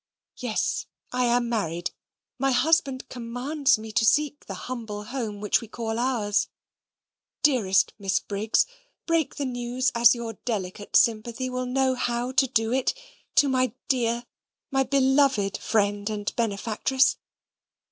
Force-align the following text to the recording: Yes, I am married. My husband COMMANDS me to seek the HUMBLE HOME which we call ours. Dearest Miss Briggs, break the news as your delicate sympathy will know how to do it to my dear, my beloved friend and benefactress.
Yes, 0.37 0.87
I 1.11 1.25
am 1.25 1.47
married. 1.47 1.91
My 2.39 2.49
husband 2.51 3.07
COMMANDS 3.09 3.77
me 3.77 3.91
to 3.91 4.03
seek 4.03 4.47
the 4.47 4.55
HUMBLE 4.65 5.03
HOME 5.03 5.41
which 5.41 5.61
we 5.61 5.67
call 5.67 5.99
ours. 5.99 6.47
Dearest 7.43 7.93
Miss 7.99 8.19
Briggs, 8.19 8.65
break 9.05 9.35
the 9.35 9.45
news 9.45 9.91
as 9.93 10.15
your 10.15 10.33
delicate 10.43 10.95
sympathy 10.95 11.51
will 11.51 11.67
know 11.67 11.93
how 11.93 12.31
to 12.31 12.47
do 12.47 12.73
it 12.73 12.95
to 13.35 13.47
my 13.47 13.73
dear, 13.89 14.25
my 14.71 14.81
beloved 14.81 15.59
friend 15.59 16.09
and 16.09 16.35
benefactress. 16.35 17.17